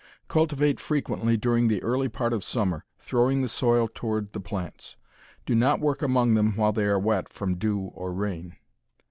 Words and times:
Cultivate 0.27 0.79
frequently 0.79 1.37
during 1.37 1.67
the 1.67 1.83
early 1.83 2.09
part 2.09 2.33
of 2.33 2.43
summer, 2.43 2.85
throwing 2.97 3.43
the 3.43 3.47
soil 3.47 3.87
toward 3.87 4.33
the 4.33 4.39
plants. 4.39 4.97
Do 5.45 5.53
not 5.53 5.79
work 5.79 6.01
among 6.01 6.33
them 6.33 6.53
while 6.55 6.73
they 6.73 6.85
are 6.87 6.97
wet 6.97 7.29
from 7.29 7.53
dew 7.53 7.91
or 7.93 8.11
rain. 8.11 8.55